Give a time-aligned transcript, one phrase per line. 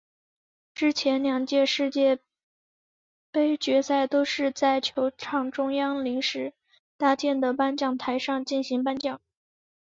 [0.73, 2.17] 之前两届世界
[3.29, 6.55] 杯决赛都是在球场中央临时
[6.97, 9.21] 搭建的颁奖台上进行颁奖。